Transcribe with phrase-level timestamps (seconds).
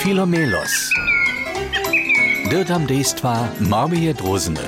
[0.00, 0.88] Filomelos.
[2.48, 4.64] Dirtam dejstva Marmije Drozene.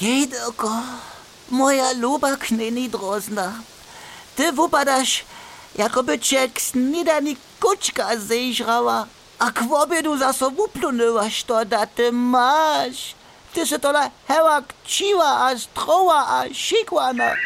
[0.00, 0.68] Jedoko,
[1.50, 3.52] moja luba kneni drozna.
[4.36, 5.24] Ty wypadasz,
[5.78, 9.06] jakoby cię snidani kuczka zeżrała,
[9.38, 13.14] a k obiedu zaso wyplunęłaś to, da ty masz.
[13.54, 17.24] Ty się tola heła kciła, a stroła, a sikwana.
[17.24, 17.36] Ale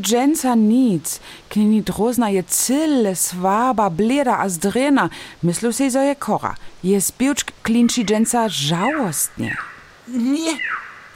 [0.00, 1.20] dżęca nic.
[1.48, 5.08] Knini drozna je cyle, swaba, bleda a zdrena.
[5.42, 6.54] Myślę się, że je kora.
[6.84, 9.56] Je spiłcz klinci dżęca żałostnie.
[10.08, 10.52] Nie,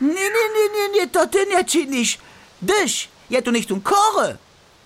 [0.00, 2.18] nie, nie, nie, nie, nie, to ty nie czynisz.
[2.62, 4.36] Dyś, ja tu nicht um kory.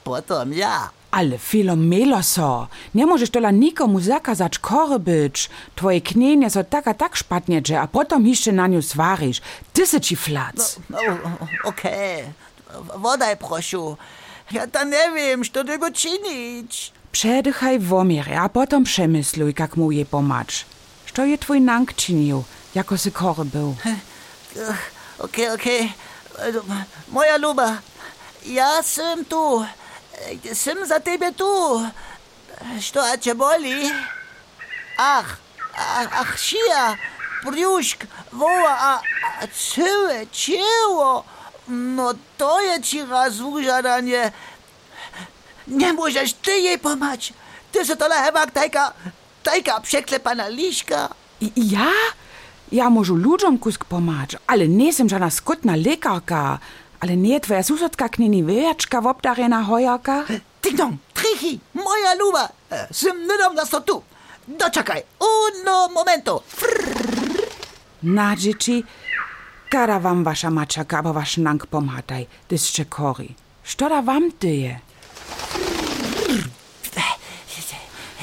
[0.05, 0.91] Potem ja.
[1.11, 5.51] Ale Filomelo so, nie możesz tola nikomu zakazać kory być.
[5.75, 9.41] Twoje knienie so tak a tak szpatniecze, a potom jeszcze na nią swarisz.
[9.73, 10.77] Ty se ci flac.
[10.91, 10.99] No,
[11.65, 12.25] okej.
[12.97, 13.97] Wodaj, prosiu.
[14.51, 16.93] Ja to nie wiem, co tego czynić.
[17.13, 20.65] Przedychaj w omierę, a potom przemysluj, jak mu je pomacz.
[21.15, 23.75] Co je twój nank czynił, jako se kory był?
[25.19, 25.93] Okej, okej.
[27.09, 27.79] Moja luba,
[28.47, 29.65] ja sam tu.
[30.55, 31.83] Sam za ciebie tu.
[32.93, 33.91] Co, a cię boli?
[34.97, 35.37] Ach,
[35.75, 36.97] ach, ach, sija,
[37.45, 39.01] brzuszk, woła, a,
[39.41, 41.25] a całe ciało.
[41.69, 44.33] No to je ci raz użadanie.
[45.69, 47.33] Nie możesz ty jej pomać.
[47.73, 48.93] Ty se tola chyba tajka,
[49.43, 51.09] tajka przeklepana liśka.
[51.41, 51.91] I- Ja?
[52.73, 56.59] Ja może ludziom kusk pomacz, ale nie jestem żadna skutna lekarka.
[57.01, 60.25] Ale nie twoja susodka knini wyjaczka w obdarena hojarka?
[60.63, 62.49] Ding dong, trichi, moja luba.
[62.93, 64.03] Sim nydom nas to tu.
[64.49, 66.43] Doczekaj, uno momento.
[68.03, 68.85] Na dzieci,
[69.71, 73.35] kada wam wasza maczaka, bo wasz nank pomhataj, dyscze kori.
[73.65, 74.81] Što da wam tyje?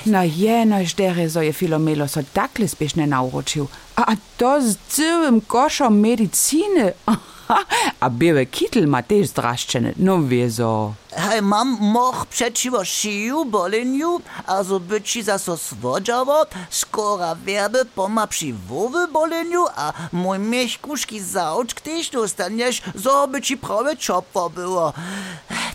[0.05, 3.67] No jenoś dere so je Filomelo so takle spieszne nauročił.
[3.95, 6.93] A, to z całym koszom medyciny.
[7.99, 10.93] a białe kittel ma też zdraszczene, no wie so.
[11.11, 18.53] Hej, mam moch przeciwo szyju, boleniu, also byci za so svodżawo, skora werby poma przy
[18.53, 24.93] wowy boleniu, a mój mieszkuszki zaucz, gdyż dostaniesz, so by ci prawie czopwo było.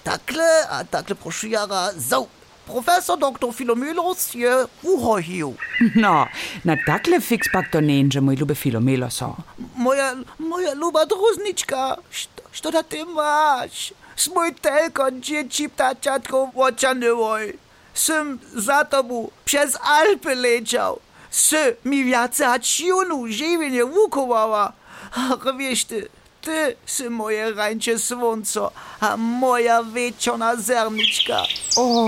[0.04, 2.39] Takle, a takle proszę jara, so.
[2.70, 3.52] Professor Dr.
[3.52, 5.54] Philomelos je uhohił.
[5.94, 6.26] No,
[6.64, 9.36] na takle fix pak to luby Filomelo so.
[9.76, 13.94] Moja, moja luba druzniczka, što, što da ty masz?
[14.16, 17.58] Smój tylko dzieci ptaciatką oczanyłoj.
[17.94, 21.00] Sym za tobą przez Alpy leciał.
[21.30, 24.72] Sy mi wiace a ciunu żywienie wukowała.
[25.16, 26.08] Ach, wiesz ty,
[26.40, 28.70] ty sy moje rańcze słońco,
[29.00, 31.42] a moja wieczona zerniczka.
[31.76, 32.06] O,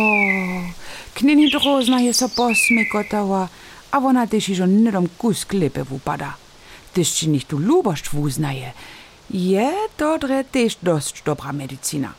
[1.15, 3.48] knini drozna je so posmekotała,
[3.91, 6.34] a ona też iżo nydom kusk lepy wupada.
[6.93, 8.72] Tyż ci nicht tu lubość wuznaje.
[9.31, 12.12] Je to dre też dość dobra medycina.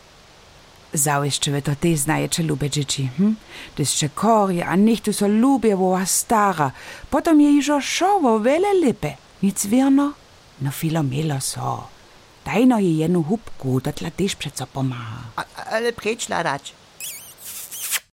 [0.93, 3.35] Załyszczywy to też znaje, czy lubię dzieci, hm?
[3.75, 6.71] Czy korie, a nicht tu so lubię, woła stara.
[7.09, 9.13] Potom je iżo szowo wiele lepy.
[9.43, 10.13] Nic wierno?
[10.61, 11.87] No filomelo so.
[12.45, 15.23] Daj no je jedną hubku, to tla też przeco pomaga.
[15.35, 16.73] A, ale precz ladać.